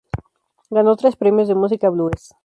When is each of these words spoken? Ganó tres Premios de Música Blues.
Ganó 0.71 0.95
tres 0.95 1.15
Premios 1.15 1.47
de 1.47 1.53
Música 1.53 1.87
Blues. 1.91 2.33